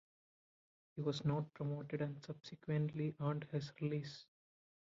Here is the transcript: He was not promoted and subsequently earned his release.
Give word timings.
He 0.95 1.03
was 1.03 1.23
not 1.25 1.53
promoted 1.53 2.01
and 2.01 2.17
subsequently 2.25 3.13
earned 3.19 3.45
his 3.51 3.71
release. 3.81 4.25